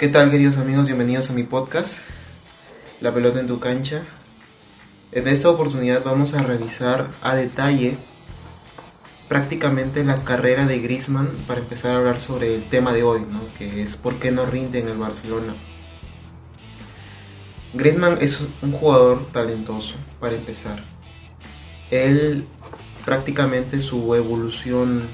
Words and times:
¿Qué 0.00 0.08
tal 0.08 0.30
queridos 0.30 0.56
amigos? 0.56 0.86
Bienvenidos 0.86 1.28
a 1.28 1.34
mi 1.34 1.42
podcast, 1.42 1.98
La 3.02 3.12
pelota 3.12 3.38
en 3.38 3.46
tu 3.46 3.60
cancha. 3.60 4.02
En 5.12 5.28
esta 5.28 5.50
oportunidad 5.50 6.02
vamos 6.02 6.32
a 6.32 6.42
revisar 6.42 7.10
a 7.20 7.36
detalle 7.36 7.98
prácticamente 9.28 10.02
la 10.02 10.24
carrera 10.24 10.66
de 10.66 10.78
Griezmann 10.78 11.28
para 11.46 11.60
empezar 11.60 11.90
a 11.90 11.96
hablar 11.98 12.18
sobre 12.18 12.54
el 12.54 12.66
tema 12.70 12.94
de 12.94 13.02
hoy, 13.02 13.26
¿no? 13.30 13.42
que 13.58 13.82
es 13.82 13.96
por 13.96 14.18
qué 14.18 14.32
no 14.32 14.46
rinde 14.46 14.78
en 14.78 14.88
el 14.88 14.96
Barcelona. 14.96 15.52
Griezmann 17.74 18.16
es 18.22 18.40
un 18.62 18.72
jugador 18.72 19.26
talentoso, 19.32 19.96
para 20.18 20.34
empezar. 20.34 20.82
Él 21.90 22.46
prácticamente 23.04 23.82
su 23.82 24.14
evolución 24.14 25.10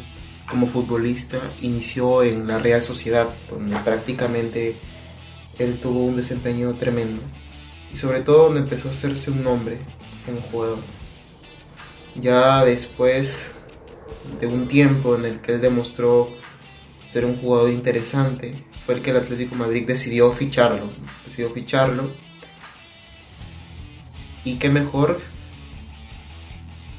como 0.49 0.67
futbolista 0.67 1.39
inició 1.61 2.23
en 2.23 2.47
la 2.47 2.59
Real 2.59 2.83
Sociedad, 2.83 3.29
donde 3.51 3.77
prácticamente 3.79 4.77
él 5.59 5.79
tuvo 5.81 6.05
un 6.05 6.17
desempeño 6.17 6.75
tremendo 6.75 7.21
y 7.93 7.97
sobre 7.97 8.21
todo 8.21 8.45
donde 8.45 8.61
empezó 8.61 8.89
a 8.89 8.91
hacerse 8.93 9.31
un 9.31 9.43
nombre 9.43 9.79
como 10.25 10.41
jugador. 10.43 10.79
Ya 12.15 12.65
después 12.65 13.51
de 14.41 14.47
un 14.47 14.69
tiempo 14.69 15.17
en 15.17 15.25
el 15.25 15.41
que 15.41 15.53
él 15.55 15.61
demostró 15.61 16.29
ser 17.07 17.25
un 17.25 17.37
jugador 17.37 17.71
interesante, 17.71 18.65
fue 18.85 18.97
el 18.97 19.03
que 19.03 19.11
el 19.11 19.19
Atlético 19.19 19.55
Madrid 19.55 19.87
decidió 19.87 20.31
ficharlo, 20.33 20.89
decidió 21.25 21.51
ficharlo. 21.51 22.11
Y 24.45 24.57
qué 24.57 24.69
mejor 24.69 25.21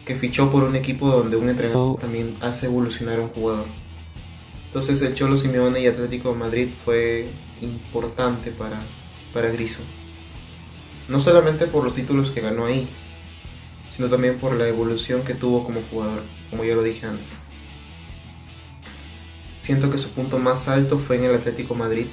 que 0.08 0.16
fichó 0.16 0.50
por 0.50 0.64
un 0.64 0.78
equipo 0.78 1.10
donde 1.10 1.36
un 1.36 1.50
entrenador 1.50 2.00
también 2.00 2.38
hace 2.40 2.68
evolucionar 2.68 3.20
a 3.20 3.24
un 3.24 3.28
jugador. 3.28 3.66
Entonces 4.68 5.02
el 5.02 5.14
Cholo 5.14 5.36
Simeone 5.36 5.82
y 5.82 5.88
Atlético 5.88 6.30
de 6.30 6.36
Madrid 6.36 6.70
fue 6.86 7.28
importante 7.62 8.52
para, 8.52 8.80
para 9.34 9.50
Griso. 9.50 9.82
No 11.10 11.20
solamente 11.20 11.68
por 11.68 11.84
los 11.84 11.92
títulos 11.92 12.32
que 12.32 12.40
ganó 12.40 12.66
ahí, 12.66 12.88
sino 13.90 14.08
también 14.08 14.38
por 14.38 14.56
la 14.56 14.70
evolución 14.70 15.24
que 15.24 15.34
tuvo 15.34 15.66
como 15.66 15.82
jugador, 15.92 16.24
como 16.50 16.64
ya 16.64 16.76
lo 16.76 16.84
dije 16.84 17.06
antes. 17.06 17.28
Siento 19.62 19.92
que 19.92 19.98
su 19.98 20.12
punto 20.12 20.40
más 20.40 20.70
alto 20.70 20.98
fue 20.98 21.18
en 21.18 21.26
el 21.26 21.36
Atlético 21.36 21.76
Madrid, 21.76 22.06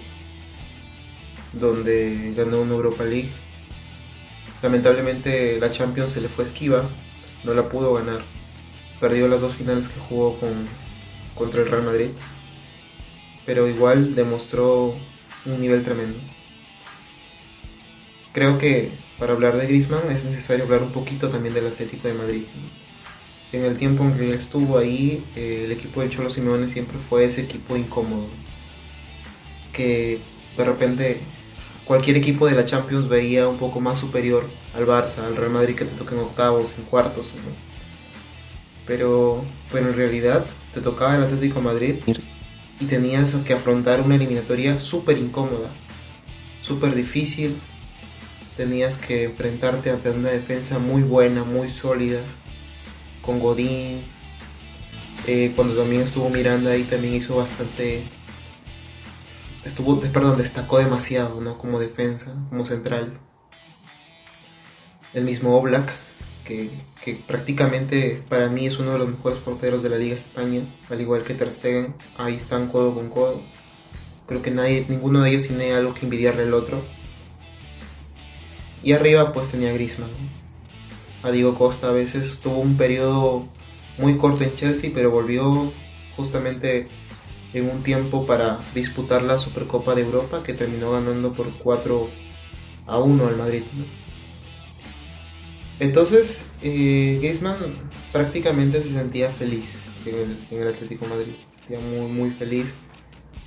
donde 1.53 2.35
ganó 2.37 2.61
una 2.61 2.73
Europa 2.73 3.05
League. 3.05 3.31
Lamentablemente 4.63 5.61
la 5.61 5.71
Champions 5.71 6.11
se 6.11 6.21
le 6.21 6.29
fue 6.29 6.43
esquiva, 6.43 6.89
no 7.45 7.55
la 7.55 7.69
pudo 7.69 7.95
ganar. 7.95 8.23
Perdió 9.01 9.29
las 9.29 9.41
dos 9.41 9.55
finales 9.55 9.89
que 9.89 10.01
jugó 10.09 10.39
con, 10.39 10.67
contra 11.35 11.63
el 11.63 11.69
Real 11.69 11.85
Madrid. 11.85 12.09
Pero 13.47 13.69
igual 13.69 14.15
demostró 14.15 14.95
un 15.45 15.61
nivel 15.61 15.83
tremendo. 15.83 16.19
Creo 18.33 18.59
que 18.59 18.91
para 19.19 19.33
hablar 19.33 19.57
de 19.57 19.67
Griezmann 19.67 20.11
es 20.11 20.25
necesario 20.25 20.65
hablar 20.65 20.83
un 20.83 20.93
poquito 20.93 21.31
también 21.31 21.55
del 21.55 21.67
Atlético 21.67 22.09
de 22.09 22.15
Madrid. 22.15 22.45
En 23.53 23.65
el 23.65 23.77
tiempo 23.77 24.03
en 24.03 24.17
que 24.17 24.25
él 24.25 24.35
estuvo 24.35 24.79
ahí, 24.79 25.23
eh, 25.37 25.63
el 25.67 25.73
equipo 25.73 26.01
del 26.01 26.11
Cholo 26.11 26.31
Simeone 26.31 26.67
siempre 26.67 26.99
fue 26.99 27.25
ese 27.25 27.43
equipo 27.43 27.77
incómodo. 27.77 28.27
Que 29.73 30.19
de 30.57 30.65
repente 30.65 31.21
cualquier 31.85 32.17
equipo 32.17 32.47
de 32.47 32.55
la 32.55 32.65
Champions 32.65 33.09
veía 33.09 33.49
un 33.49 33.59
poco 33.59 33.81
más 33.81 33.99
superior 33.99 34.49
al 34.75 34.87
Barça, 34.87 35.25
al 35.25 35.37
Real 35.37 35.53
Madrid 35.53 35.75
que 35.75 35.85
te 35.85 35.97
toca 35.97 36.15
en 36.15 36.23
octavos, 36.23 36.75
en 36.79 36.85
cuartos. 36.85 37.35
Pero, 38.87 39.45
pero 39.73 39.89
en 39.89 39.97
realidad 39.97 40.45
te 40.73 40.81
tocaba 40.81 41.17
el 41.17 41.23
Atlético 41.23 41.61
Madrid 41.61 41.97
y 42.81 42.85
tenías 42.87 43.33
que 43.45 43.55
afrontar 43.55 44.01
una 44.01 44.17
eliminatoria 44.17 44.79
súper 44.79 45.19
incómoda, 45.19 45.71
súper 46.63 46.95
difícil. 46.95 47.57
Tenías 48.57 48.99
que 48.99 49.25
enfrentarte 49.25 49.91
ante 49.91 50.11
una 50.11 50.31
defensa 50.31 50.79
muy 50.79 51.03
buena, 51.03 51.45
muy 51.45 51.69
sólida, 51.69 52.21
con 53.23 53.41
Godín. 53.41 54.03
Eh, 55.27 55.53
cuando 55.57 55.75
también 55.75 56.03
estuvo 56.03 56.29
Miranda 56.29 56.73
ahí 56.73 56.83
también 56.83 57.15
hizo 57.15 57.37
bastante 57.37 58.03
estuvo, 59.65 60.01
perdón, 60.01 60.39
destacó 60.39 60.79
demasiado, 60.79 61.41
¿no? 61.41 61.59
Como 61.59 61.79
defensa, 61.79 62.35
como 62.51 62.67
central. 62.67 63.13
El 65.13 65.25
mismo 65.25 65.57
Oblak, 65.57 65.91
que, 66.45 66.71
que, 67.03 67.15
prácticamente 67.15 68.23
para 68.29 68.49
mí 68.49 68.67
es 68.67 68.79
uno 68.79 68.93
de 68.93 68.99
los 68.99 69.09
mejores 69.09 69.39
porteros 69.39 69.83
de 69.83 69.91
la 69.91 69.97
Liga 69.97 70.17
España, 70.17 70.63
al 70.91 71.01
igual 71.01 71.23
que 71.23 71.35
Ter 71.35 71.51
Stegen, 71.51 71.95
ahí 72.19 72.35
están 72.35 72.69
codo 72.69 72.95
con 72.95 73.11
codo. 73.11 73.41
Creo 74.27 74.43
que 74.43 74.51
nadie, 74.51 74.85
ninguno 74.89 75.21
de 75.21 75.31
ellos 75.31 75.47
tiene 75.47 75.73
algo 75.73 75.95
que 75.95 76.07
envidiarle 76.07 76.43
al 76.43 76.55
otro. 76.55 76.83
Y 78.83 78.93
arriba 78.93 79.33
pues 79.33 79.49
tenía 79.49 79.73
Griezmann. 79.73 80.11
A 81.23 81.31
Diego 81.31 81.55
Costa 81.55 81.89
a 81.89 81.93
veces 81.93 82.41
tuvo 82.43 82.59
un 82.59 82.77
periodo 82.77 83.49
muy 83.97 84.19
corto 84.19 84.45
en 84.45 84.55
Chelsea, 84.55 84.91
pero 84.93 85.11
volvió 85.11 85.73
justamente 86.17 86.89
en 87.55 87.71
un 87.71 87.83
tiempo 87.83 88.27
para 88.27 88.59
disputar 88.75 89.23
la 89.23 89.39
Supercopa 89.39 89.95
de 89.95 90.03
Europa 90.03 90.43
que 90.43 90.55
terminó 90.55 90.93
ganando 90.93 91.33
por 91.33 91.51
4 91.59 92.11
a 92.87 92.99
1 92.99 93.27
al 93.29 93.37
Madrid. 93.37 93.63
Entonces, 95.81 96.41
eh, 96.63 97.19
Griezmann 97.21 97.57
prácticamente 98.13 98.81
se 98.81 98.91
sentía 98.91 99.31
feliz 99.31 99.79
en 100.07 100.59
el, 100.59 100.69
Atlético 100.69 101.07
Madrid, 101.07 101.33
se 101.49 101.59
sentía 101.59 101.81
muy, 101.81 102.07
muy 102.07 102.31
feliz, 102.31 102.75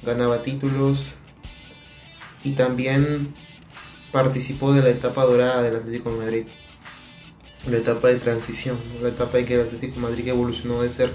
ganaba 0.03 0.41
títulos 0.41 1.15
y 2.43 2.53
también 2.53 3.33
participó 4.11 4.73
de 4.73 4.81
la 4.81 4.89
etapa 4.89 5.23
dorada 5.25 5.61
del 5.63 5.75
Atlético 5.75 6.09
Madrid, 6.11 6.45
la 7.69 7.77
etapa 7.77 8.07
de 8.07 8.17
transición, 8.17 8.77
la 9.01 9.09
etapa 9.09 9.39
en 9.39 9.45
que 9.45 9.55
el 9.55 9.61
Atlético 9.61 9.99
Madrid 9.99 10.27
evolucionó 10.27 10.81
de 10.81 10.89
ser 10.89 11.13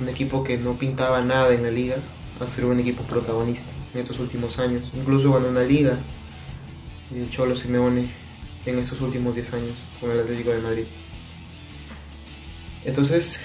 un 0.00 0.08
equipo 0.08 0.44
que 0.44 0.58
no 0.58 0.78
pintaba 0.78 1.22
nada 1.22 1.52
en 1.52 1.62
la 1.62 1.70
liga 1.70 1.96
a 2.40 2.46
ser 2.46 2.64
un 2.64 2.78
equipo 2.78 3.02
protagonista 3.02 3.70
en 3.94 4.00
estos 4.00 4.18
últimos 4.20 4.58
años. 4.58 4.92
Incluso 4.94 5.32
ganó 5.32 5.48
una 5.48 5.62
liga 5.62 5.98
el 7.14 7.30
Cholo 7.30 7.56
Simeone 7.56 8.10
en 8.66 8.78
estos 8.78 9.00
últimos 9.00 9.34
10 9.34 9.54
años 9.54 9.84
con 10.00 10.10
el 10.10 10.20
Atlético 10.20 10.50
de 10.50 10.60
Madrid. 10.60 10.84
Entonces, 12.84 13.38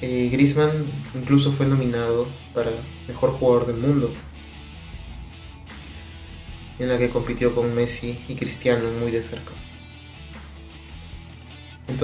eh, 0.00 0.28
Griezmann 0.30 0.84
incluso 1.14 1.52
fue 1.52 1.66
nominado 1.66 2.26
para 2.52 2.70
mejor 3.08 3.32
jugador 3.32 3.66
del 3.66 3.76
mundo, 3.76 4.12
en 6.78 6.88
la 6.88 6.98
que 6.98 7.08
compitió 7.08 7.54
con 7.54 7.74
Messi 7.74 8.18
y 8.28 8.34
Cristiano 8.34 8.84
muy 9.00 9.10
de 9.10 9.22
cerca. 9.22 9.52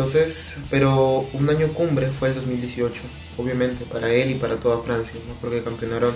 Entonces, 0.00 0.56
pero 0.70 1.28
un 1.34 1.50
año 1.50 1.74
cumbre 1.74 2.08
fue 2.08 2.30
el 2.30 2.34
2018, 2.36 3.02
obviamente, 3.36 3.84
para 3.84 4.10
él 4.10 4.30
y 4.30 4.34
para 4.36 4.56
toda 4.56 4.82
Francia, 4.82 5.20
porque 5.42 5.62
campeonaron 5.62 6.14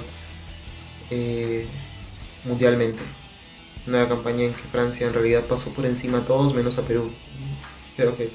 eh, 1.11 1.67
mundialmente. 2.47 3.03
Una 3.87 4.09
campaña 4.09 4.44
en 4.44 4.55
que 4.55 4.62
Francia 4.62 5.06
en 5.06 5.12
realidad 5.12 5.44
pasó 5.44 5.69
por 5.75 5.84
encima 5.84 6.17
a 6.17 6.25
todos 6.25 6.55
menos 6.55 6.78
a 6.78 6.87
Perú. 6.87 7.11
Creo 7.94 8.17
que 8.17 8.31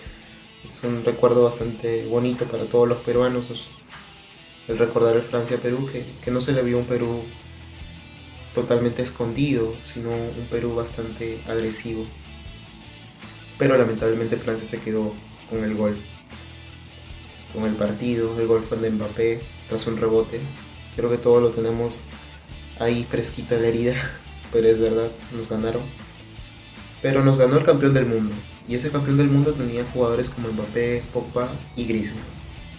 es 0.68 0.84
un 0.84 1.04
recuerdo 1.04 1.46
bastante 1.46 2.06
bonito 2.06 2.46
para 2.46 2.66
todos 2.66 2.88
los 2.88 3.00
peruanos, 3.00 3.50
el 4.68 4.78
recordar 4.78 5.16
el 5.16 5.24
Francia-Perú, 5.24 5.90
que, 5.92 6.06
que 6.24 6.30
no 6.30 6.42
se 6.42 6.52
le 6.52 6.62
vio 6.62 6.78
un 6.78 6.86
Perú 6.86 7.24
totalmente 8.54 9.02
escondido, 9.02 9.74
sino 9.84 10.12
un 10.12 10.48
Perú 10.52 10.76
bastante 10.76 11.42
agresivo 11.48 12.06
pero 13.60 13.78
lamentablemente 13.78 14.38
Francia 14.38 14.66
se 14.66 14.80
quedó 14.80 15.14
con 15.50 15.64
el 15.64 15.76
gol, 15.76 15.98
con 17.54 17.66
el 17.66 17.74
partido, 17.76 18.40
el 18.40 18.48
gol 18.48 18.62
fue 18.62 18.78
de 18.78 18.92
Mbappé 18.92 19.42
tras 19.68 19.88
un 19.88 19.98
rebote, 19.98 20.40
creo 20.96 21.10
que 21.10 21.18
todos 21.18 21.42
lo 21.42 21.50
tenemos 21.50 22.04
ahí 22.80 23.04
fresquito 23.04 23.56
en 23.56 23.64
la 23.64 23.68
herida, 23.68 23.94
pero 24.54 24.68
es 24.68 24.80
verdad, 24.80 25.12
nos 25.36 25.50
ganaron. 25.50 25.82
Pero 27.02 27.24
nos 27.24 27.38
ganó 27.38 27.58
el 27.58 27.64
campeón 27.64 27.94
del 27.94 28.06
mundo, 28.06 28.36
y 28.68 28.76
ese 28.76 28.92
campeón 28.92 29.18
del 29.18 29.30
mundo 29.30 29.54
tenía 29.54 29.86
jugadores 29.86 30.30
como 30.30 30.50
Mbappé, 30.50 31.04
Pogba 31.14 31.50
y 31.76 31.86
Griezmann, 31.86 32.24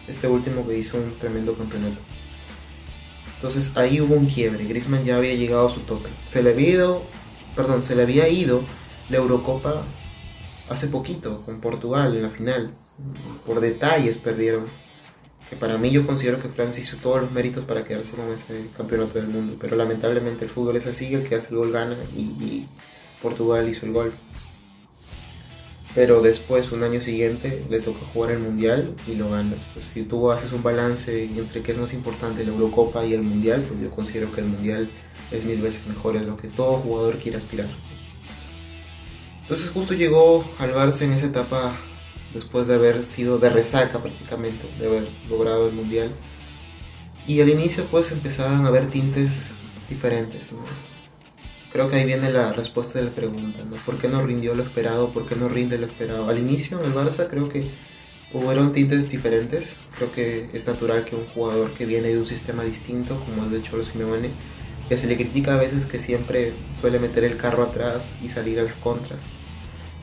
este 0.08 0.28
último 0.28 0.66
que 0.66 0.78
hizo 0.78 0.98
un 0.98 1.18
tremendo 1.18 1.54
campeonato. 1.54 2.00
Entonces 3.36 3.74
ahí 3.76 4.02
hubo 4.02 4.14
un 4.14 4.26
quiebre, 4.26 4.66
Griezmann 4.66 5.04
ya 5.04 5.16
había 5.16 5.34
llegado 5.34 5.66
a 5.66 5.70
su 5.70 5.80
tope. 5.80 6.10
Se 6.28 6.42
le 6.42 6.50
había 6.50 6.68
ido, 6.68 7.02
perdón, 7.56 7.82
se 7.82 7.96
le 7.96 8.02
había 8.02 8.28
ido 8.28 8.62
la 9.08 9.16
Eurocopa 9.16 9.82
hace 10.70 10.86
poquito 10.86 11.42
con 11.44 11.60
Portugal 11.60 12.16
en 12.16 12.22
la 12.22 12.30
final. 12.30 12.70
Por 13.44 13.60
detalles 13.60 14.16
perdieron. 14.16 14.64
Que 15.50 15.56
para 15.56 15.76
mí 15.78 15.90
yo 15.90 16.06
considero 16.06 16.40
que 16.40 16.48
Francia 16.48 16.80
hizo 16.80 16.96
todos 16.98 17.22
los 17.22 17.32
méritos 17.32 17.64
para 17.64 17.82
quedarse 17.82 18.14
con 18.14 18.30
ese 18.30 18.68
campeonato 18.76 19.14
del 19.14 19.26
mundo. 19.26 19.56
Pero 19.60 19.76
lamentablemente 19.76 20.44
el 20.44 20.50
fútbol 20.50 20.76
es 20.76 20.86
así, 20.86 21.12
el 21.12 21.28
que 21.28 21.34
hace 21.34 21.48
el 21.48 21.56
gol 21.56 21.72
gana 21.72 21.96
y, 22.16 22.66
Portugal 23.20 23.68
hizo 23.68 23.84
el 23.84 23.92
gol. 23.92 24.12
pero 25.94 26.22
después, 26.22 26.70
un 26.72 26.84
año 26.84 27.02
siguiente, 27.02 27.64
le 27.68 27.80
toca 27.80 27.98
jugar 28.14 28.30
el 28.30 28.38
Mundial 28.38 28.94
y 29.08 29.16
lo 29.16 29.28
ganas. 29.28 29.66
Pues 29.74 29.86
si 29.86 30.04
tú 30.04 30.30
haces 30.30 30.52
un 30.52 30.62
balance 30.62 31.24
entre 31.24 31.62
qué 31.62 31.72
es 31.72 31.78
más 31.78 31.92
importante, 31.92 32.44
la 32.44 32.52
Eurocopa 32.52 33.04
y 33.04 33.12
el 33.12 33.22
Mundial, 33.22 33.64
pues 33.68 33.80
yo 33.80 33.90
considero 33.90 34.32
que 34.32 34.40
el 34.40 34.46
Mundial 34.46 34.88
es 35.32 35.44
mil 35.44 35.60
veces 35.60 35.88
mejor, 35.88 36.16
es 36.16 36.22
lo 36.22 36.36
que 36.36 36.48
todo 36.48 36.74
jugador 36.74 37.18
quiere 37.18 37.38
aspirar. 37.38 37.66
Entonces 39.50 39.72
justo 39.72 39.94
llegó 39.94 40.48
al 40.58 40.72
Barça 40.72 41.02
en 41.02 41.12
esa 41.12 41.26
etapa 41.26 41.76
después 42.32 42.68
de 42.68 42.76
haber 42.76 43.02
sido 43.02 43.38
de 43.38 43.48
resaca 43.48 43.98
prácticamente, 43.98 44.64
de 44.78 44.86
haber 44.86 45.08
logrado 45.28 45.66
el 45.66 45.74
Mundial. 45.74 46.08
Y 47.26 47.40
al 47.40 47.48
inicio 47.48 47.84
pues 47.90 48.12
empezaban 48.12 48.64
a 48.64 48.68
haber 48.68 48.86
tintes 48.86 49.48
diferentes. 49.88 50.50
Creo 51.72 51.90
que 51.90 51.96
ahí 51.96 52.06
viene 52.06 52.30
la 52.30 52.52
respuesta 52.52 53.00
de 53.00 53.06
la 53.06 53.10
pregunta, 53.10 53.64
¿no? 53.68 53.74
¿Por 53.78 53.98
qué 53.98 54.06
no 54.06 54.22
rindió 54.22 54.54
lo 54.54 54.62
esperado? 54.62 55.12
¿Por 55.12 55.26
qué 55.26 55.34
no 55.34 55.48
rinde 55.48 55.78
lo 55.78 55.86
esperado? 55.86 56.28
Al 56.28 56.38
inicio 56.38 56.78
en 56.78 56.84
el 56.84 56.94
Barça 56.94 57.26
creo 57.28 57.48
que 57.48 57.68
hubo 58.32 58.70
tintes 58.70 59.08
diferentes. 59.08 59.74
Creo 59.96 60.12
que 60.12 60.48
es 60.52 60.64
natural 60.64 61.04
que 61.04 61.16
un 61.16 61.26
jugador 61.26 61.72
que 61.72 61.86
viene 61.86 62.06
de 62.06 62.18
un 62.18 62.26
sistema 62.26 62.62
distinto, 62.62 63.18
como 63.24 63.42
el 63.42 63.50
del 63.50 63.64
Cholo 63.64 63.82
Simeone, 63.82 64.30
que 64.88 64.96
se 64.96 65.08
le 65.08 65.16
critica 65.16 65.54
a 65.54 65.58
veces 65.58 65.86
que 65.86 65.98
siempre 65.98 66.52
suele 66.72 67.00
meter 67.00 67.24
el 67.24 67.36
carro 67.36 67.64
atrás 67.64 68.12
y 68.22 68.28
salir 68.28 68.60
a 68.60 68.62
las 68.62 68.74
contras 68.74 69.20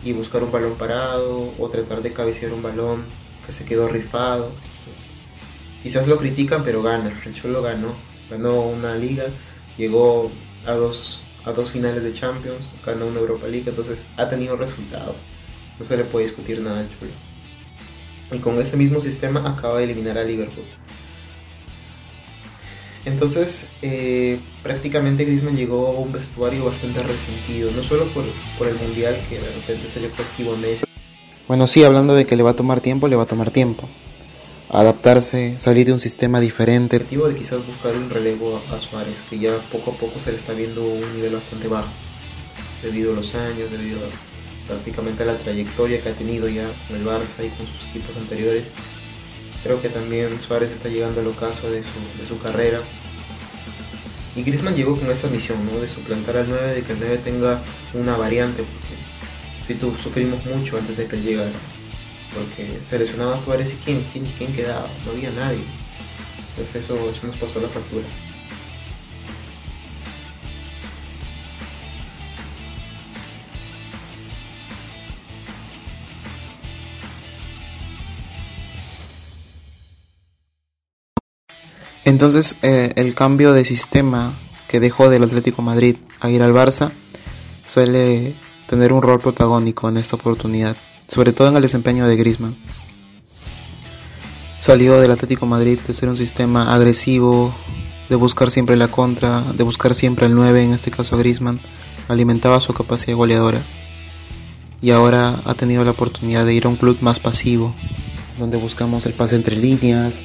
y 0.07 0.13
buscar 0.13 0.41
un 0.41 0.51
balón 0.51 0.75
parado 0.75 1.53
o 1.59 1.69
tratar 1.69 2.01
de 2.01 2.13
cabecear 2.13 2.53
un 2.53 2.61
balón 2.61 3.03
que 3.45 3.51
se 3.51 3.65
quedó 3.65 3.89
rifado. 3.89 4.49
quizás 5.83 6.07
lo 6.07 6.17
critican, 6.17 6.63
pero 6.63 6.81
gana. 6.81 7.21
El 7.25 7.33
Cholo 7.33 7.61
ganó. 7.61 7.93
Ganó 8.29 8.61
una 8.61 8.95
liga, 8.95 9.25
llegó 9.77 10.31
a 10.65 10.71
dos 10.71 11.23
a 11.45 11.53
dos 11.53 11.71
finales 11.71 12.03
de 12.03 12.11
Champions, 12.11 12.75
ganó 12.85 13.07
una 13.07 13.19
Europa 13.19 13.47
League, 13.47 13.69
entonces 13.69 14.07
ha 14.17 14.27
tenido 14.27 14.57
resultados. 14.57 15.15
No 15.79 15.85
se 15.85 15.95
le 15.95 16.03
puede 16.03 16.25
discutir 16.25 16.59
nada 16.59 16.81
al 16.81 16.89
Chulo. 16.89 17.11
Y 18.33 18.39
con 18.39 18.59
ese 18.59 18.75
mismo 18.75 18.99
sistema 18.99 19.49
acaba 19.49 19.77
de 19.77 19.85
eliminar 19.85 20.17
a 20.17 20.23
Liverpool. 20.23 20.65
Entonces, 23.07 23.63
eh, 23.81 24.37
prácticamente 24.63 25.23
Griezmann 25.23 25.55
llegó 25.55 25.87
a 25.87 25.91
un 25.91 26.11
vestuario 26.11 26.65
bastante 26.65 27.01
resentido, 27.01 27.71
no 27.71 27.81
solo 27.81 28.05
por, 28.07 28.25
por, 28.57 28.67
el 28.67 28.75
Mundial, 28.75 29.15
que 29.29 29.39
de 29.39 29.49
repente 29.49 29.87
se 29.87 30.01
le 30.01 30.09
fue 30.09 30.25
esquivo 30.25 30.53
a 30.53 30.57
Messi. 30.57 30.85
Bueno, 31.47 31.67
sí, 31.67 31.85
hablando 31.85 32.15
de 32.15 32.25
que 32.25 32.35
le 32.35 32.43
va 32.43 32.51
a 32.51 32.55
tomar 32.55 32.81
tiempo, 32.81 33.07
le 33.07 33.15
va 33.15 33.23
a 33.23 33.27
tomar 33.27 33.51
tiempo 33.51 33.87
adaptarse, 34.69 35.57
salir 35.57 35.87
de 35.87 35.93
un 35.93 36.01
sistema 36.01 36.41
diferente. 36.41 36.97
El 36.97 37.07
de 37.07 37.35
quizás 37.35 37.65
buscar 37.65 37.95
un 37.95 38.09
relevo 38.09 38.61
a 38.69 38.77
Suárez, 38.77 39.23
que 39.29 39.39
ya 39.39 39.57
poco 39.71 39.91
a 39.91 39.93
poco 39.97 40.19
se 40.19 40.31
le 40.31 40.37
está 40.37 40.51
viendo 40.51 40.83
un 40.83 41.13
nivel 41.13 41.33
bastante 41.33 41.69
bajo, 41.69 41.87
debido 42.83 43.13
a 43.13 43.15
los 43.15 43.33
años, 43.35 43.71
debido 43.71 43.99
a, 43.99 44.09
prácticamente 44.67 45.23
a 45.23 45.27
la 45.27 45.37
trayectoria 45.37 46.01
que 46.01 46.09
ha 46.09 46.13
tenido 46.13 46.49
ya 46.49 46.69
con 46.87 46.97
el 46.97 47.05
Barça 47.05 47.45
y 47.45 47.49
con 47.49 47.65
sus 47.65 47.85
equipos 47.89 48.17
anteriores. 48.17 48.71
Creo 49.67 49.81
que 49.81 49.89
también 49.89 50.39
Suárez 50.39 50.71
está 50.71 50.87
llegando 50.87 51.19
al 51.19 51.27
ocaso 51.27 51.69
de 51.69 51.83
su, 51.83 51.99
de 52.17 52.25
su 52.25 52.39
carrera. 52.39 52.79
Y 54.33 54.43
Griezmann 54.43 54.75
llegó 54.75 54.97
con 54.97 55.11
esa 55.11 55.27
misión, 55.27 55.57
¿no? 55.65 55.77
De 55.77 55.89
suplantar 55.89 56.37
al 56.37 56.47
9, 56.47 56.75
de 56.75 56.83
que 56.83 56.93
el 56.93 56.99
9 56.99 57.19
tenga 57.23 57.61
una 57.93 58.15
variante, 58.15 58.63
si 59.65 59.75
tú 59.75 59.93
sufrimos 60.01 60.45
mucho 60.45 60.77
antes 60.77 60.95
de 60.95 61.07
que 61.07 61.17
él 61.17 61.23
llegara 61.23 61.51
porque 62.33 62.79
seleccionaba 62.83 63.33
a 63.33 63.37
Suárez 63.37 63.73
y 63.73 63.75
quién, 63.83 64.05
quién, 64.13 64.25
quién 64.37 64.53
quedaba, 64.53 64.87
no 65.05 65.11
había 65.11 65.31
nadie. 65.31 65.63
Entonces 66.51 66.83
eso, 66.83 67.09
eso 67.09 67.27
nos 67.27 67.35
pasó 67.35 67.59
la 67.59 67.67
factura. 67.67 68.05
Entonces 82.17 82.55
eh, 82.63 82.93
el 82.95 83.13
cambio 83.13 83.53
de 83.53 83.63
sistema 83.63 84.33
que 84.67 84.79
dejó 84.79 85.07
del 85.11 85.21
Atlético 85.21 85.61
Madrid 85.61 85.97
a 86.19 86.31
ir 86.31 86.41
al 86.41 86.51
Barça 86.51 86.89
suele 87.67 88.33
tener 88.67 88.91
un 88.91 89.03
rol 89.03 89.19
protagónico 89.19 89.87
en 89.87 89.97
esta 89.97 90.15
oportunidad 90.15 90.75
sobre 91.07 91.31
todo 91.31 91.49
en 91.49 91.57
el 91.57 91.61
desempeño 91.61 92.07
de 92.07 92.15
Griezmann. 92.15 92.55
Salió 94.57 94.99
del 94.99 95.11
Atlético 95.11 95.45
Madrid 95.45 95.79
de 95.87 95.93
ser 95.93 96.09
un 96.09 96.17
sistema 96.17 96.73
agresivo, 96.73 97.53
de 98.09 98.15
buscar 98.15 98.49
siempre 98.49 98.77
la 98.77 98.87
contra, 98.87 99.53
de 99.53 99.63
buscar 99.63 99.93
siempre 99.93 100.25
el 100.25 100.33
9, 100.33 100.63
en 100.63 100.73
este 100.73 100.89
caso 100.89 101.13
a 101.13 101.19
Griezmann, 101.19 101.59
alimentaba 102.07 102.59
su 102.59 102.73
capacidad 102.73 103.15
goleadora. 103.15 103.61
Y 104.81 104.89
ahora 104.89 105.39
ha 105.45 105.53
tenido 105.53 105.85
la 105.85 105.91
oportunidad 105.91 106.47
de 106.47 106.55
ir 106.55 106.65
a 106.65 106.69
un 106.69 106.77
club 106.77 106.97
más 107.01 107.19
pasivo, 107.19 107.75
donde 108.37 108.57
buscamos 108.57 109.05
el 109.05 109.13
pase 109.13 109.35
entre 109.35 109.55
líneas, 109.55 110.23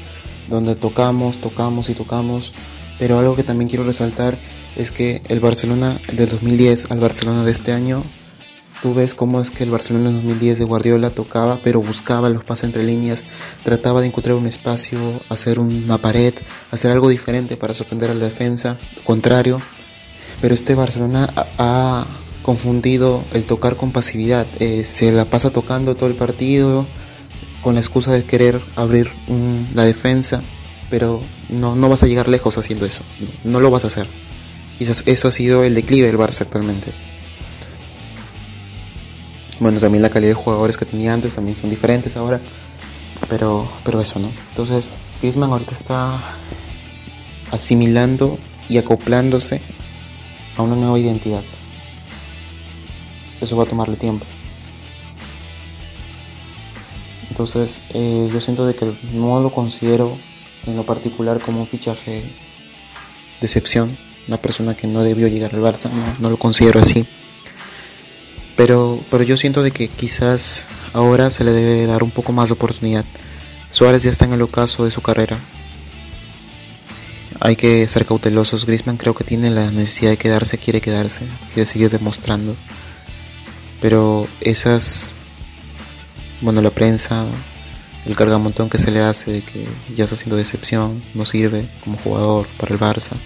donde 0.48 0.74
tocamos, 0.74 1.38
tocamos 1.38 1.88
y 1.88 1.94
tocamos. 1.94 2.52
Pero 2.98 3.18
algo 3.18 3.34
que 3.34 3.42
también 3.42 3.68
quiero 3.68 3.84
resaltar 3.84 4.36
es 4.76 4.90
que 4.90 5.22
el 5.28 5.40
Barcelona 5.40 5.98
del 6.12 6.28
2010 6.28 6.90
al 6.90 7.00
Barcelona 7.00 7.44
de 7.44 7.52
este 7.52 7.72
año 7.72 8.02
Tú 8.82 8.94
ves 8.94 9.14
cómo 9.14 9.40
es 9.40 9.52
que 9.52 9.62
el 9.62 9.70
Barcelona 9.70 10.08
en 10.08 10.16
2010 10.16 10.58
de 10.58 10.64
Guardiola 10.64 11.10
tocaba, 11.10 11.60
pero 11.62 11.80
buscaba 11.80 12.28
los 12.28 12.42
pases 12.42 12.64
entre 12.64 12.82
líneas, 12.82 13.22
trataba 13.62 14.00
de 14.00 14.08
encontrar 14.08 14.34
un 14.34 14.48
espacio, 14.48 14.98
hacer 15.28 15.60
una 15.60 15.98
pared, 15.98 16.34
hacer 16.72 16.90
algo 16.90 17.08
diferente 17.08 17.56
para 17.56 17.74
sorprender 17.74 18.10
a 18.10 18.14
la 18.14 18.24
defensa, 18.24 18.78
contrario. 19.04 19.62
Pero 20.40 20.52
este 20.52 20.74
Barcelona 20.74 21.32
ha, 21.58 22.06
confundido 22.42 23.22
el 23.32 23.44
tocar 23.44 23.76
con 23.76 23.92
pasividad. 23.92 24.48
Eh, 24.58 24.84
se 24.84 25.12
la 25.12 25.26
pasa 25.26 25.50
tocando 25.50 25.94
todo 25.94 26.08
el 26.08 26.16
partido 26.16 26.84
con 27.62 27.74
la 27.74 27.80
excusa 27.80 28.12
de 28.12 28.24
querer 28.24 28.60
abrir 28.76 29.10
la 29.74 29.84
defensa, 29.84 30.42
pero 30.90 31.20
no, 31.48 31.76
no 31.76 31.88
vas 31.88 32.02
a 32.02 32.06
llegar 32.06 32.28
lejos 32.28 32.58
haciendo 32.58 32.84
eso. 32.84 33.04
No, 33.44 33.60
lo 33.60 33.70
vas 33.70 33.84
a 33.84 33.86
hacer. 33.86 34.06
Quizás 34.78 35.02
eso 35.06 35.28
ha 35.28 35.32
sido 35.32 35.64
el 35.64 35.74
declive 35.74 36.08
del 36.08 36.18
Barça 36.18 36.42
actualmente. 36.42 36.92
Bueno, 39.60 39.78
también 39.78 40.02
la 40.02 40.10
calidad 40.10 40.30
de 40.30 40.34
jugadores 40.34 40.76
que 40.76 40.84
tenía 40.84 41.14
antes 41.14 41.34
también 41.34 41.56
son 41.56 41.70
diferentes 41.70 42.16
ahora. 42.16 42.40
Pero, 43.28 43.70
pero 43.84 44.00
eso, 44.00 44.18
¿no? 44.18 44.30
Entonces, 44.50 44.90
Griezmann 45.20 45.52
ahorita 45.52 45.72
está 45.72 46.20
asimilando 47.52 48.38
y 48.68 48.78
acoplándose 48.78 49.62
a 50.56 50.62
una 50.62 50.74
nueva 50.74 50.98
identidad. 50.98 51.42
Eso 53.40 53.56
va 53.56 53.64
a 53.64 53.66
tomarle 53.66 53.96
tiempo. 53.96 54.26
Entonces, 57.32 57.80
eh, 57.94 58.28
yo 58.30 58.42
siento 58.42 58.66
de 58.66 58.74
que 58.74 58.92
no 59.14 59.40
lo 59.40 59.50
considero 59.50 60.18
en 60.66 60.76
lo 60.76 60.84
particular 60.84 61.40
como 61.40 61.62
un 61.62 61.66
fichaje 61.66 62.24
de 63.40 63.46
excepción, 63.46 63.96
una 64.28 64.36
persona 64.36 64.76
que 64.76 64.86
no 64.86 65.02
debió 65.02 65.28
llegar 65.28 65.54
al 65.54 65.62
Barça, 65.62 65.90
no 66.18 66.28
lo 66.28 66.36
considero 66.36 66.78
así. 66.78 67.06
Pero, 68.54 69.00
pero 69.10 69.22
yo 69.22 69.38
siento 69.38 69.62
de 69.62 69.70
que 69.70 69.88
quizás 69.88 70.68
ahora 70.92 71.30
se 71.30 71.42
le 71.42 71.52
debe 71.52 71.86
dar 71.86 72.02
un 72.02 72.10
poco 72.10 72.32
más 72.32 72.50
de 72.50 72.52
oportunidad. 72.52 73.06
Suárez 73.70 74.02
ya 74.02 74.10
está 74.10 74.26
en 74.26 74.34
el 74.34 74.42
ocaso 74.42 74.84
de 74.84 74.90
su 74.90 75.00
carrera. 75.00 75.38
Hay 77.40 77.56
que 77.56 77.88
ser 77.88 78.04
cautelosos. 78.04 78.66
Griezmann 78.66 78.98
creo 78.98 79.14
que 79.14 79.24
tiene 79.24 79.48
la 79.48 79.70
necesidad 79.70 80.10
de 80.10 80.18
quedarse, 80.18 80.58
quiere 80.58 80.82
quedarse, 80.82 81.22
quiere 81.54 81.64
seguir 81.64 81.88
demostrando. 81.88 82.54
Pero 83.80 84.28
esas, 84.42 85.14
bueno, 86.42 86.60
la 86.60 86.70
prensa, 86.70 87.26
el 88.04 88.16
cargamontón 88.16 88.68
que 88.68 88.78
se 88.78 88.90
le 88.90 89.00
hace 89.00 89.30
de 89.32 89.40
que 89.42 89.66
ya 89.94 90.04
está 90.04 90.16
haciendo 90.16 90.36
decepción, 90.36 91.02
no 91.14 91.24
sirve 91.24 91.66
como 91.84 91.96
jugador 91.98 92.46
para 92.58 92.74
el 92.74 92.80
Barça, 92.80 93.16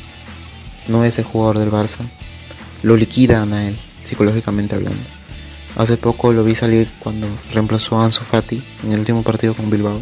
no 0.87 1.05
es 1.05 1.19
el 1.19 1.25
jugador 1.25 1.59
del 1.59 1.71
Barça, 1.71 2.01
lo 2.83 2.97
liquidan 2.97 3.53
a 3.53 3.67
él, 3.67 3.79
psicológicamente 4.05 4.75
hablando. 4.75 5.03
Hace 5.77 5.97
poco 5.97 6.33
lo 6.33 6.45
vi 6.45 6.55
salir 6.55 6.91
cuando 7.01 7.27
reemplazó 7.53 7.99
a 7.99 8.05
Ansu 8.05 8.23
Fati 8.23 8.63
en 8.85 8.93
el 8.93 9.01
último 9.01 9.23
partido 9.23 9.55
con 9.55 9.71
Bilbao, 9.71 10.01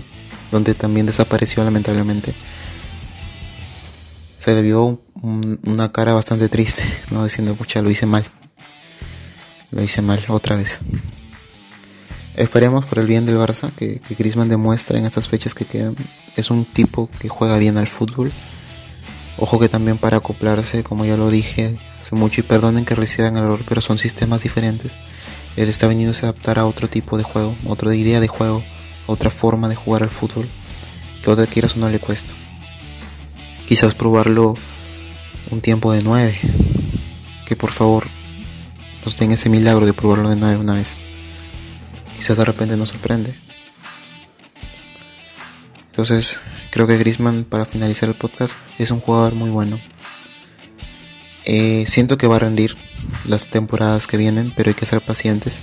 donde 0.50 0.74
también 0.74 1.06
desapareció 1.06 1.64
lamentablemente. 1.64 2.34
Se 4.38 4.54
le 4.54 4.62
vio 4.62 5.00
una 5.22 5.90
cara 5.90 6.12
bastante 6.12 6.48
triste, 6.48 6.82
no 7.10 7.24
diciendo, 7.24 7.54
pucha, 7.54 7.80
lo 7.80 7.90
hice 7.90 8.06
mal. 8.06 8.24
Lo 9.70 9.82
hice 9.82 10.02
mal 10.02 10.22
otra 10.28 10.56
vez. 10.56 10.80
Esperemos 12.36 12.84
por 12.84 12.98
el 12.98 13.06
bien 13.06 13.26
del 13.26 13.36
Barça 13.36 13.70
que, 13.72 14.00
que 14.00 14.14
Griezmann 14.16 14.48
demuestre 14.48 14.98
en 14.98 15.04
estas 15.04 15.28
fechas 15.28 15.54
que 15.54 15.64
quedan. 15.64 15.94
Es 16.36 16.50
un 16.50 16.64
tipo 16.64 17.08
que 17.20 17.28
juega 17.28 17.58
bien 17.58 17.78
al 17.78 17.86
fútbol. 17.86 18.32
Ojo 19.38 19.58
que 19.58 19.68
también 19.68 19.98
para 19.98 20.16
acoplarse, 20.16 20.82
como 20.82 21.04
ya 21.04 21.16
lo 21.16 21.30
dije 21.30 21.76
hace 22.00 22.16
mucho, 22.16 22.40
y 22.40 22.44
perdonen 22.44 22.84
que 22.84 22.94
reciban 22.94 23.36
el 23.36 23.44
error, 23.44 23.64
pero 23.68 23.80
son 23.80 23.98
sistemas 23.98 24.42
diferentes. 24.42 24.92
Él 25.56 25.68
está 25.68 25.86
veniendo 25.86 26.14
a 26.16 26.18
adaptar 26.18 26.58
a 26.58 26.66
otro 26.66 26.88
tipo 26.88 27.16
de 27.16 27.22
juego, 27.22 27.56
otra 27.66 27.94
idea 27.94 28.20
de 28.20 28.28
juego, 28.28 28.62
otra 29.06 29.30
forma 29.30 29.68
de 29.68 29.76
jugar 29.76 30.02
al 30.02 30.10
fútbol, 30.10 30.48
que 31.22 31.30
otra 31.30 31.46
quieras 31.46 31.76
o 31.76 31.78
no 31.78 31.88
le 31.88 32.00
cuesta. 32.00 32.34
Quizás 33.66 33.94
probarlo 33.94 34.54
un 35.50 35.60
tiempo 35.60 35.92
de 35.92 36.02
nueve, 36.02 36.38
que 37.46 37.56
por 37.56 37.70
favor 37.70 38.06
nos 39.04 39.16
den 39.16 39.32
ese 39.32 39.48
milagro 39.48 39.86
de 39.86 39.92
probarlo 39.92 40.28
de 40.28 40.36
nueve 40.36 40.58
una 40.58 40.74
vez. 40.74 40.96
Quizás 42.16 42.36
de 42.36 42.44
repente 42.44 42.76
nos 42.76 42.90
sorprende. 42.90 43.34
Entonces, 45.86 46.40
creo 46.70 46.86
que 46.86 46.98
Grisman, 46.98 47.44
para 47.44 47.64
finalizar 47.64 48.08
el 48.08 48.16
podcast, 48.16 48.56
es 48.78 48.90
un 48.90 49.00
jugador 49.00 49.34
muy 49.34 49.50
bueno. 49.50 49.78
Eh, 51.44 51.84
siento 51.86 52.16
que 52.16 52.26
va 52.26 52.36
a 52.36 52.40
rendir 52.40 52.76
las 53.26 53.48
temporadas 53.48 54.06
que 54.06 54.16
vienen, 54.16 54.52
pero 54.56 54.70
hay 54.70 54.74
que 54.74 54.86
ser 54.86 55.00
pacientes. 55.00 55.60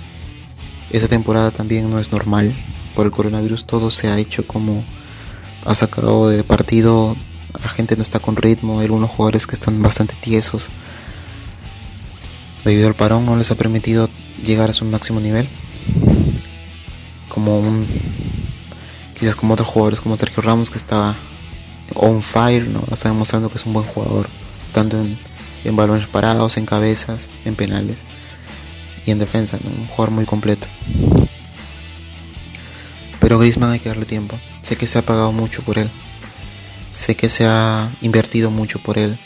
Esta 0.90 1.08
temporada 1.08 1.50
también 1.50 1.90
no 1.90 1.98
es 1.98 2.12
normal. 2.12 2.54
Por 2.94 3.06
el 3.06 3.12
coronavirus 3.12 3.66
todo 3.66 3.90
se 3.90 4.08
ha 4.08 4.18
hecho 4.18 4.46
como 4.46 4.84
ha 5.64 5.74
sacado 5.74 6.28
de 6.28 6.44
partido. 6.44 7.16
La 7.60 7.68
gente 7.68 7.96
no 7.96 8.02
está 8.02 8.18
con 8.18 8.36
ritmo. 8.36 8.78
Hay 8.78 8.86
algunos 8.86 9.10
jugadores 9.10 9.46
que 9.46 9.54
están 9.54 9.82
bastante 9.82 10.14
tiesos. 10.20 10.68
Debido 12.64 12.88
al 12.88 12.94
parón 12.94 13.26
no 13.26 13.36
les 13.36 13.50
ha 13.50 13.54
permitido 13.54 14.08
llegar 14.44 14.70
a 14.70 14.72
su 14.72 14.84
máximo 14.84 15.20
nivel. 15.20 15.48
Como 17.32 17.58
un 17.58 17.86
quizás 19.18 19.36
como 19.36 19.54
otros 19.54 19.68
jugadores 19.68 20.00
como 20.00 20.16
Sergio 20.16 20.42
Ramos 20.42 20.70
que 20.70 20.78
estaba 20.78 21.16
on 21.94 22.22
fire, 22.22 22.66
¿no? 22.66 22.84
Está 22.92 23.08
demostrando 23.08 23.48
que 23.48 23.56
es 23.56 23.66
un 23.66 23.72
buen 23.72 23.86
jugador, 23.86 24.28
tanto 24.72 25.00
en, 25.00 25.16
en 25.64 25.76
balones 25.76 26.08
parados, 26.08 26.56
en 26.56 26.66
cabezas, 26.66 27.28
en 27.44 27.54
penales 27.54 28.02
y 29.06 29.10
en 29.10 29.18
defensa, 29.18 29.58
un 29.64 29.86
jugador 29.86 30.10
muy 30.10 30.24
completo. 30.24 30.66
Pero 33.20 33.38
Griezmann 33.38 33.70
hay 33.70 33.78
que 33.78 33.88
darle 33.88 34.04
tiempo. 34.04 34.38
Sé 34.62 34.76
que 34.76 34.86
se 34.86 34.98
ha 34.98 35.02
pagado 35.02 35.32
mucho 35.32 35.62
por 35.62 35.78
él. 35.78 35.90
Sé 36.94 37.14
que 37.14 37.28
se 37.28 37.46
ha 37.46 37.90
invertido 38.00 38.50
mucho 38.50 38.80
por 38.80 38.98
él. 38.98 39.18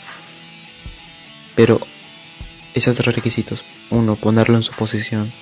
Pero 1.55 1.79
esos 2.75 2.99
requisitos. 2.99 3.65
Uno, 3.89 4.15
ponerlo 4.15 4.55
en 4.55 4.63
su 4.63 4.71
posición. 4.73 5.33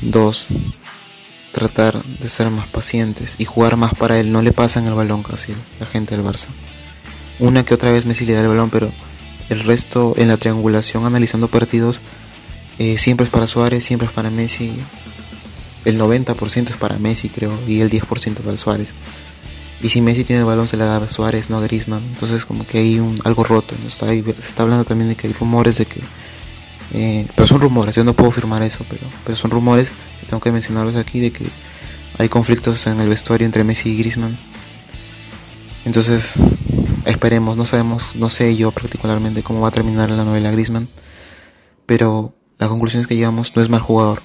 Dos, 0.00 0.46
tratar 1.52 2.02
de 2.02 2.28
ser 2.28 2.50
más 2.50 2.66
pacientes 2.66 3.36
y 3.38 3.44
jugar 3.44 3.76
más 3.76 3.94
para 3.94 4.18
él. 4.18 4.32
No 4.32 4.42
le 4.42 4.52
pasan 4.52 4.86
el 4.86 4.94
balón 4.94 5.22
casi 5.22 5.54
la 5.78 5.86
gente 5.86 6.16
del 6.16 6.24
Barça. 6.24 6.48
Una 7.38 7.64
que 7.64 7.74
otra 7.74 7.92
vez 7.92 8.06
Messi 8.06 8.26
le 8.26 8.34
da 8.34 8.40
el 8.40 8.48
balón, 8.48 8.70
pero 8.70 8.90
el 9.48 9.60
resto 9.60 10.14
en 10.16 10.28
la 10.28 10.36
triangulación 10.36 11.04
analizando 11.04 11.48
partidos 11.48 12.00
eh, 12.78 12.98
siempre 12.98 13.24
es 13.24 13.30
para 13.30 13.46
Suárez, 13.46 13.84
siempre 13.84 14.06
es 14.06 14.12
para 14.12 14.30
Messi. 14.30 14.72
El 15.84 15.98
90% 16.00 16.70
es 16.70 16.76
para 16.76 16.98
Messi, 16.98 17.28
creo, 17.28 17.52
y 17.66 17.80
el 17.80 17.90
10% 17.90 18.36
para 18.36 18.56
Suárez. 18.56 18.94
Y 19.82 19.88
si 19.88 20.00
Messi 20.00 20.22
tiene 20.22 20.40
el 20.40 20.46
balón, 20.46 20.68
se 20.68 20.76
le 20.76 20.84
da 20.84 20.96
a 20.96 21.10
Suárez, 21.10 21.50
no 21.50 21.58
a 21.58 21.60
Griezmann. 21.60 22.04
Entonces, 22.04 22.44
como 22.44 22.64
que 22.64 22.78
hay 22.78 23.00
un, 23.00 23.20
algo 23.24 23.42
roto. 23.42 23.74
Está 23.86 24.08
se 24.08 24.30
está 24.30 24.62
hablando 24.62 24.84
también 24.84 25.08
de 25.08 25.16
que 25.16 25.26
hay 25.26 25.32
rumores 25.32 25.76
de 25.76 25.86
que. 25.86 26.00
Eh, 26.94 27.26
pero 27.34 27.46
son 27.46 27.60
rumores, 27.60 27.94
yo 27.94 28.04
no 28.04 28.12
puedo 28.12 28.30
afirmar 28.30 28.62
eso, 28.62 28.84
pero, 28.88 29.06
pero 29.24 29.36
son 29.36 29.50
rumores, 29.50 29.88
tengo 30.28 30.40
que 30.40 30.52
mencionarlos 30.52 30.96
aquí, 30.96 31.20
de 31.20 31.32
que 31.32 31.46
hay 32.18 32.28
conflictos 32.28 32.86
en 32.86 33.00
el 33.00 33.08
vestuario 33.08 33.46
entre 33.46 33.64
Messi 33.64 33.90
y 33.90 33.98
Griezmann. 33.98 34.36
Entonces, 35.84 36.34
esperemos, 37.06 37.56
no 37.56 37.66
sabemos, 37.66 38.14
no 38.16 38.28
sé 38.28 38.56
yo 38.56 38.70
particularmente 38.70 39.42
cómo 39.42 39.60
va 39.60 39.68
a 39.68 39.72
terminar 39.72 40.10
la 40.10 40.24
novela 40.24 40.50
Griezmann, 40.50 40.88
pero 41.86 42.34
la 42.58 42.68
conclusión 42.68 43.00
es 43.00 43.08
que 43.08 43.16
llegamos, 43.16 43.56
no 43.56 43.62
es 43.62 43.68
mal 43.68 43.80
jugador. 43.80 44.22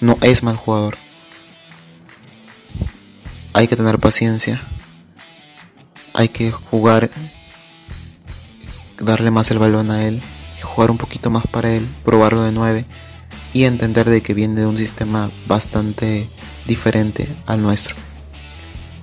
No 0.00 0.18
es 0.22 0.42
mal 0.42 0.56
jugador. 0.56 0.96
Hay 3.52 3.68
que 3.68 3.76
tener 3.76 4.00
paciencia. 4.00 4.60
Hay 6.14 6.28
que 6.28 6.50
jugar, 6.50 7.10
darle 8.98 9.30
más 9.30 9.52
el 9.52 9.60
balón 9.60 9.92
a 9.92 10.04
él, 10.04 10.20
jugar 10.62 10.90
un 10.90 10.98
poquito 10.98 11.30
más 11.30 11.46
para 11.46 11.72
él, 11.72 11.86
probarlo 12.04 12.42
de 12.42 12.52
nueve 12.52 12.84
y 13.52 13.64
entender 13.64 14.08
de 14.08 14.22
que 14.22 14.34
viene 14.34 14.60
de 14.60 14.66
un 14.66 14.76
sistema 14.76 15.30
bastante 15.46 16.28
diferente 16.66 17.28
al 17.46 17.62
nuestro 17.62 17.96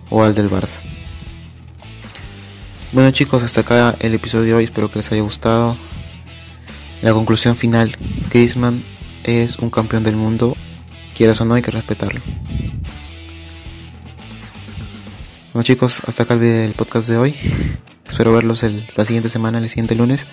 o 0.10 0.24
al 0.24 0.36
del 0.36 0.50
Barça. 0.50 0.80
Bueno 2.92 3.12
chicos, 3.12 3.44
hasta 3.44 3.62
acá 3.62 3.96
el 4.00 4.16
episodio 4.16 4.46
de 4.46 4.54
hoy, 4.56 4.64
espero 4.64 4.90
que 4.90 5.00
les 5.00 5.12
haya 5.12 5.22
gustado. 5.22 5.78
La 7.02 7.14
conclusión 7.14 7.56
final, 7.56 7.96
Griezmann 8.30 8.84
es 9.24 9.58
un 9.60 9.70
campeón 9.70 10.04
del 10.04 10.16
mundo, 10.16 10.58
quieras 11.16 11.40
o 11.42 11.46
no 11.46 11.54
hay 11.54 11.62
que 11.62 11.72
respetarlo. 11.72 12.20
Bueno 15.54 15.64
chicos, 15.64 16.02
hasta 16.08 16.24
acá 16.24 16.34
el, 16.34 16.74
podcast 16.74 17.10
de 17.10 17.18
hoy. 17.18 17.36
Espero 18.08 18.34
verlos 18.34 18.64
el, 18.64 18.86
la 18.96 19.06
siguiente 19.06 19.30
semana, 19.30 19.60
el 19.60 19.70
siguiente 19.70 19.94
lunes. 19.94 20.26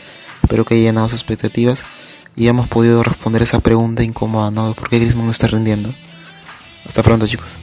Espero 0.46 0.64
que 0.64 0.74
haya 0.74 0.84
llenado 0.84 1.08
sus 1.08 1.18
expectativas 1.18 1.84
y 2.36 2.46
hemos 2.46 2.68
podido 2.68 3.02
responder 3.02 3.42
esa 3.42 3.58
pregunta 3.58 4.04
incómoda, 4.04 4.52
¿no? 4.52 4.74
¿Por 4.74 4.88
qué 4.88 5.00
Griezmann 5.00 5.24
no 5.24 5.32
está 5.32 5.48
rindiendo? 5.48 5.92
Hasta 6.86 7.02
pronto 7.02 7.26
chicos. 7.26 7.56